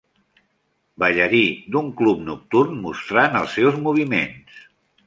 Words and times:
Ballarí 1.03 1.43
d"un 1.75 1.91
club 2.01 2.25
nocturn 2.33 2.83
mostrant 2.87 3.41
els 3.45 3.57
seus 3.61 3.79
moviments. 3.87 4.69